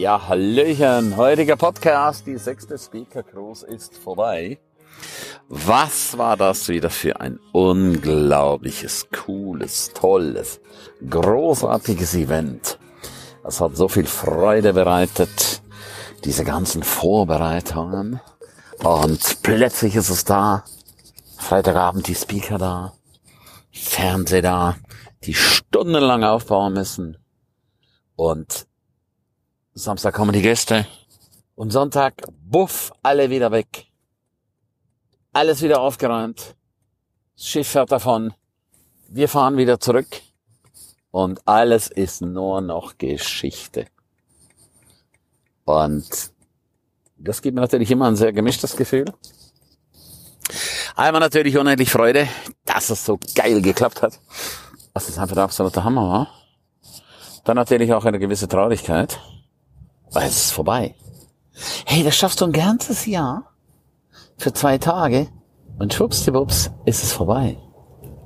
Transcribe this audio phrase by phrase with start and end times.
[0.00, 1.18] Ja, Hallöchen.
[1.18, 4.58] Heutiger Podcast, die sechste Speaker Cruise ist vorbei.
[5.50, 10.58] Was war das wieder für ein unglaubliches, cooles, tolles,
[11.06, 12.78] großartiges Event.
[13.44, 15.60] Es hat so viel Freude bereitet,
[16.24, 18.22] diese ganzen Vorbereitungen.
[18.82, 20.64] Und plötzlich ist es da.
[21.36, 22.94] Freitagabend die Speaker da.
[23.70, 24.76] Fernseh da,
[25.24, 27.18] die stundenlang aufbauen müssen.
[28.16, 28.66] Und
[29.74, 30.86] Samstag kommen die Gäste.
[31.54, 33.86] Und Sonntag, buff, alle wieder weg.
[35.32, 36.56] Alles wieder aufgeräumt.
[37.36, 38.34] Das Schiff fährt davon.
[39.08, 40.08] Wir fahren wieder zurück.
[41.12, 43.86] Und alles ist nur noch Geschichte.
[45.64, 46.32] Und
[47.16, 49.12] das gibt mir natürlich immer ein sehr gemischtes Gefühl.
[50.96, 52.28] Einmal natürlich unendlich Freude,
[52.64, 54.18] dass es so geil geklappt hat.
[54.94, 56.28] Das ist einfach der absolute Hammer war.
[57.44, 59.20] Dann natürlich auch eine gewisse Traurigkeit,
[60.12, 60.94] weil es ist vorbei.
[61.84, 63.52] Hey, das schaffst du ein ganzes Jahr
[64.36, 65.28] für zwei Tage
[65.78, 67.56] und schwuppsdiwupps ist es vorbei.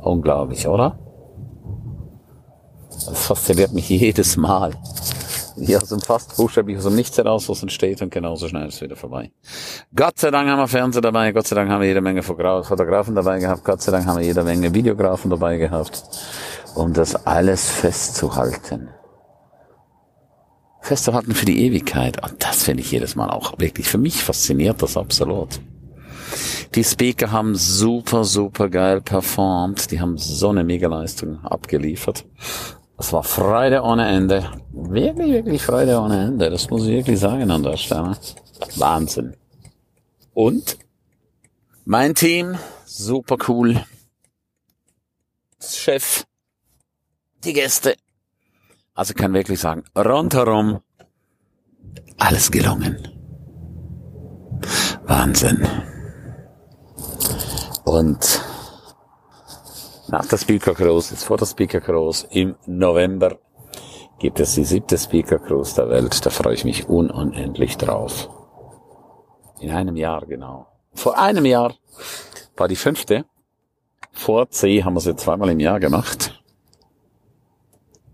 [0.00, 0.98] Unglaublich, oder?
[2.90, 4.72] Das fasziniert mich jedes Mal.
[5.58, 8.74] Hier aus dem fast buchstäblich aus dem Nichts heraus, was entsteht und genauso schnell ist
[8.74, 9.30] es wieder vorbei.
[9.94, 13.14] Gott sei Dank haben wir Fernseher dabei, Gott sei Dank haben wir jede Menge Fotografen
[13.14, 16.02] dabei gehabt, Gott sei Dank haben wir jede Menge Videografen dabei gehabt,
[16.74, 18.90] um das alles festzuhalten.
[20.86, 22.22] Festzuhalten für die Ewigkeit.
[22.22, 25.60] Und das finde ich jedes Mal auch wirklich, für mich fasziniert das absolut.
[26.74, 29.90] Die Speaker haben super, super geil performt.
[29.90, 32.24] Die haben so eine Mega-Leistung abgeliefert.
[32.98, 34.50] Es war Freude ohne Ende.
[34.72, 36.50] Wirklich, wirklich Freude ohne Ende.
[36.50, 38.16] Das muss ich wirklich sagen an der Stelle.
[38.76, 39.34] Wahnsinn.
[40.34, 40.78] Und
[41.84, 43.84] mein Team, super cool.
[45.60, 46.24] Chef,
[47.44, 47.96] die Gäste.
[48.96, 50.80] Also kann wirklich sagen, rundherum
[52.16, 52.96] alles gelungen.
[55.04, 55.68] Wahnsinn.
[57.84, 58.42] Und
[60.08, 63.38] nach der Speaker Cruise, jetzt vor der Speaker Cruise im November
[64.18, 66.24] gibt es die siebte Speaker Cruise der Welt.
[66.24, 68.30] Da freue ich mich unendlich drauf.
[69.60, 70.68] In einem Jahr genau.
[70.94, 71.74] Vor einem Jahr
[72.56, 73.26] war die fünfte.
[74.12, 76.42] Vor C haben wir sie zweimal im Jahr gemacht.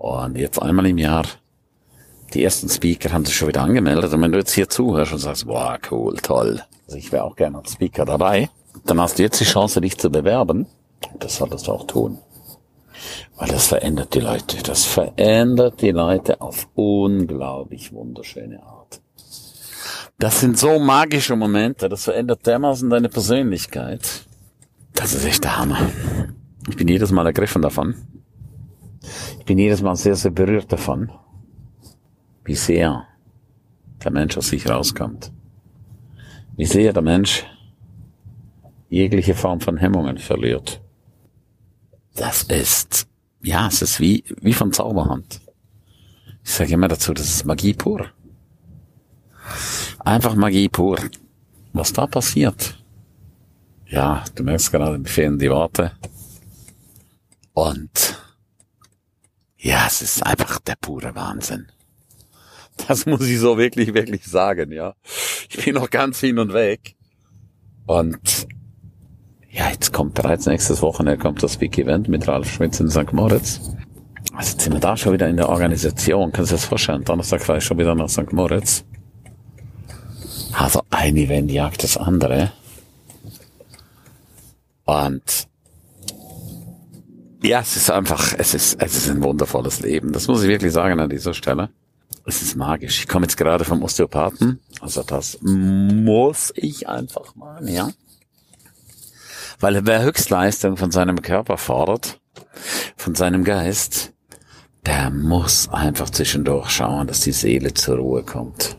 [0.00, 1.26] Und jetzt einmal im Jahr.
[2.32, 4.14] Die ersten Speaker haben sich schon wieder angemeldet.
[4.14, 6.62] Und wenn du jetzt hier zuhörst und sagst, boah, cool, toll.
[6.86, 8.48] Also ich wäre auch gerne als Speaker dabei.
[8.86, 10.66] Dann hast du jetzt die Chance, dich zu bewerben.
[11.18, 12.16] Das solltest du auch tun.
[13.36, 14.62] Weil das verändert die Leute.
[14.62, 19.02] Das verändert die Leute auf unglaublich wunderschöne Art.
[20.18, 21.90] Das sind so magische Momente.
[21.90, 24.24] Das verändert dermaßen deine Persönlichkeit.
[24.94, 25.90] Das ist echt der Hammer.
[26.70, 28.19] Ich bin jedes Mal ergriffen davon.
[29.50, 31.10] Ich bin jedes Mal sehr, sehr berührt davon,
[32.44, 33.08] wie sehr
[34.04, 35.32] der Mensch aus sich rauskommt.
[36.56, 37.44] Wie sehr der Mensch
[38.90, 40.80] jegliche Form von Hemmungen verliert.
[42.14, 43.08] Das ist,
[43.42, 45.40] ja, es ist wie, wie von Zauberhand.
[46.44, 48.06] Ich sage immer dazu, das ist Magie pur.
[49.98, 50.96] Einfach Magie pur.
[51.72, 52.80] Was da passiert?
[53.88, 55.90] Ja, du merkst gerade, mir fehlen die Worte.
[57.52, 58.20] Und
[59.60, 61.66] ja, es ist einfach der pure Wahnsinn.
[62.88, 64.94] Das muss ich so wirklich, wirklich sagen, ja.
[65.50, 66.96] Ich bin noch ganz hin und weg.
[67.86, 68.46] Und
[69.50, 73.12] ja, jetzt kommt bereits nächstes Wochenende kommt das Big Event mit Ralf Schmitz in St.
[73.12, 73.60] Moritz.
[74.32, 76.32] Also jetzt sind wir da schon wieder in der Organisation.
[76.32, 77.04] Kannst du dir das vorstellen?
[77.04, 78.32] Donnerstag fahre ich schon wieder nach St.
[78.32, 78.84] Moritz.
[80.52, 82.52] Also ein Event jagt das andere.
[84.84, 85.49] Und
[87.42, 90.12] ja, es ist einfach, es ist, es ist ein wundervolles Leben.
[90.12, 91.70] Das muss ich wirklich sagen an dieser Stelle.
[92.26, 93.00] Es ist magisch.
[93.00, 94.60] Ich komme jetzt gerade vom Osteopathen.
[94.80, 97.90] Also das muss ich einfach mal, ja.
[99.58, 102.20] Weil wer Höchstleistung von seinem Körper fordert,
[102.96, 104.12] von seinem Geist,
[104.86, 108.76] der muss einfach zwischendurch schauen, dass die Seele zur Ruhe kommt.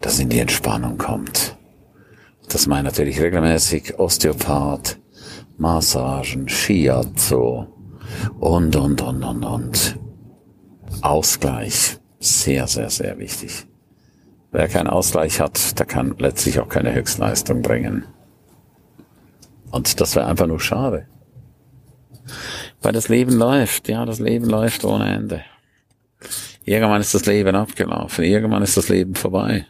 [0.00, 1.56] Dass in die Entspannung kommt.
[2.48, 4.98] Das meint natürlich regelmäßig Osteopath,
[5.56, 7.66] Massagen, Shiatsu
[8.38, 9.98] und, und, und, und, und.
[11.02, 11.98] Ausgleich.
[12.18, 13.66] Sehr, sehr, sehr wichtig.
[14.52, 18.06] Wer keinen Ausgleich hat, der kann letztlich auch keine Höchstleistung bringen.
[19.70, 21.06] Und das wäre einfach nur schade.
[22.82, 25.42] Weil das Leben läuft, ja, das Leben läuft ohne Ende.
[26.64, 29.66] Irgendwann ist das Leben abgelaufen, irgendwann ist das Leben vorbei.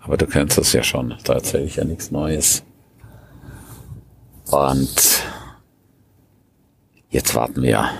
[0.00, 2.64] Aber du kennst es ja schon, da erzähle ich ja nichts Neues.
[4.50, 5.24] Und
[7.10, 7.90] jetzt warten wir,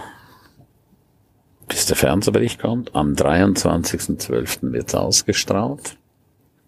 [1.69, 2.95] bis nächste Fernsehbericht kommt.
[2.95, 4.73] Am 23.12.
[4.73, 5.99] wird es ausgestrahlt.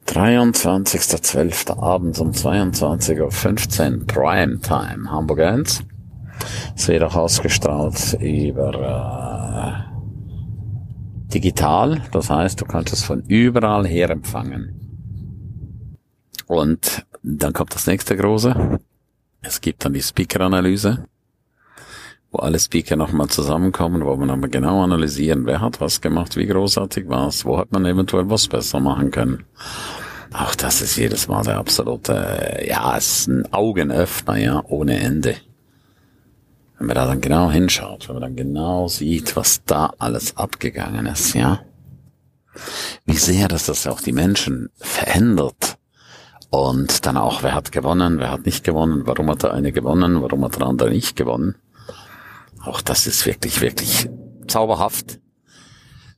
[0.06, 1.78] 23.12.
[1.80, 3.20] abends um 22.15
[4.00, 5.82] Uhr Primetime Hamburg 1.
[6.76, 14.10] Es wird auch ausgestrahlt über äh, digital, das heißt, du kannst es von überall her
[14.10, 14.74] empfangen.
[16.46, 18.80] Und dann kommt das nächste große.
[19.46, 21.06] Es gibt dann die Speaker-Analyse,
[22.32, 26.46] wo alle Speaker nochmal zusammenkommen, wo man aber genau analysieren, wer hat was gemacht, wie
[26.46, 29.44] großartig war es, wo hat man eventuell was besser machen können.
[30.32, 35.36] Auch das ist jedes Mal der absolute, ja, es ist ein Augenöffner, ja, ohne Ende.
[36.78, 41.06] Wenn man da dann genau hinschaut, wenn man dann genau sieht, was da alles abgegangen
[41.06, 41.60] ist, ja.
[43.04, 45.78] Wie sehr dass das auch die Menschen verändert.
[46.50, 50.22] Und dann auch, wer hat gewonnen, wer hat nicht gewonnen, warum hat der eine gewonnen,
[50.22, 51.56] warum hat der andere nicht gewonnen.
[52.62, 54.08] Auch das ist wirklich, wirklich
[54.46, 55.20] zauberhaft.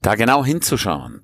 [0.02, 1.20] Da genau hinzuschauen.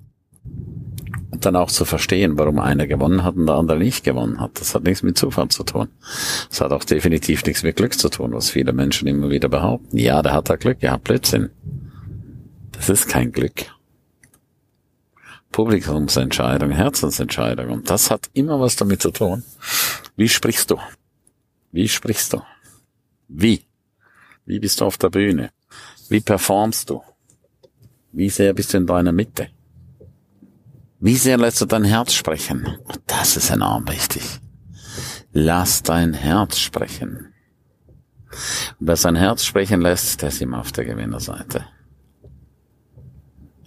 [1.31, 4.59] Und dann auch zu verstehen, warum einer gewonnen hat und der andere nicht gewonnen hat.
[4.59, 5.89] Das hat nichts mit Zufall zu tun.
[6.49, 9.97] Das hat auch definitiv nichts mit Glück zu tun, was viele Menschen immer wieder behaupten.
[9.97, 11.49] Ja, der hat da Glück, ja, Blödsinn.
[12.71, 13.74] Das ist kein Glück.
[15.55, 17.69] Publikumsentscheidung, Herzensentscheidung.
[17.69, 19.41] Und das hat immer was damit zu tun.
[20.17, 20.77] Wie sprichst du?
[21.71, 22.41] Wie sprichst du?
[23.29, 23.63] Wie?
[24.45, 25.51] Wie bist du auf der Bühne?
[26.09, 27.01] Wie performst du?
[28.11, 29.47] Wie sehr bist du in deiner Mitte?
[30.99, 32.77] Wie sehr lässt du dein Herz sprechen?
[33.07, 34.23] Das ist enorm wichtig.
[35.31, 37.33] Lass dein Herz sprechen.
[38.77, 41.65] Und wer sein Herz sprechen lässt, der ist immer auf der Gewinnerseite.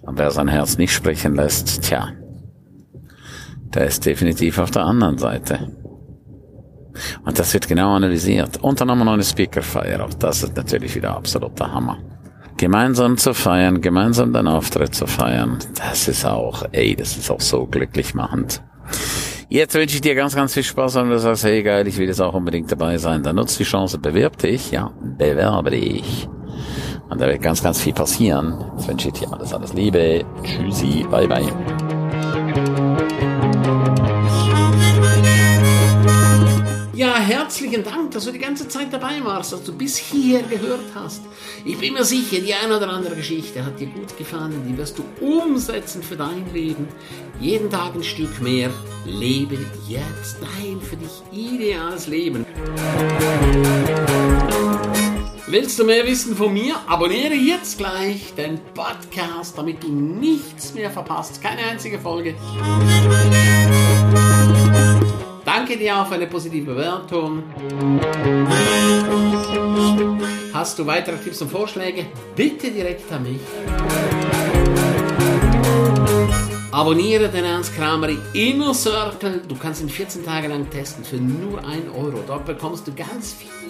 [0.09, 2.07] Und wer sein Herz nicht sprechen lässt, tja,
[3.75, 5.71] der ist definitiv auf der anderen Seite.
[7.23, 8.57] Und das wird genau analysiert.
[8.57, 10.03] Und dann haben wir noch eine Speakerfeier.
[10.03, 11.99] Auch das ist natürlich wieder absoluter Hammer.
[12.57, 17.39] Gemeinsam zu feiern, gemeinsam den Auftritt zu feiern, das ist auch, ey, das ist auch
[17.39, 18.63] so glücklich machend.
[19.47, 22.07] Jetzt wünsche ich dir ganz, ganz viel Spaß und du sagst, hey geil, ich will
[22.07, 23.21] jetzt auch unbedingt dabei sein.
[23.21, 26.27] Dann nutzt die Chance, bewirb dich, ja, bewerbe dich.
[27.09, 28.53] Und da wird ganz, ganz viel passieren.
[28.77, 30.23] Jetzt wünsche ich dir alles, alles Liebe.
[30.43, 31.51] Tschüssi, bye, bye.
[36.99, 40.83] Ja, herzlichen Dank, dass du die ganze Zeit dabei warst, dass du bis hier gehört
[40.93, 41.21] hast.
[41.63, 44.99] Ich bin mir sicher, die eine oder andere Geschichte hat dir gut gefallen, die wirst
[44.99, 46.89] du umsetzen für dein Leben.
[47.39, 48.69] Jeden Tag ein Stück mehr.
[49.05, 49.57] Lebe
[49.87, 52.45] jetzt dein für dich ideales Leben.
[55.51, 56.75] Willst du mehr wissen von mir?
[56.85, 61.41] Abonniere jetzt gleich den Podcast, damit du nichts mehr verpasst.
[61.41, 62.35] Keine einzige Folge.
[65.43, 67.41] Danke dir auch für eine positive Bewertung.
[70.53, 72.05] Hast du weitere Tipps und Vorschläge?
[72.35, 73.41] Bitte direkt an mich.
[76.71, 79.41] Abonniere den Ernst Kramer Inner Circle.
[79.47, 82.23] Du kannst ihn 14 Tage lang testen für nur 1 Euro.
[82.27, 83.33] Dort bekommst du ganz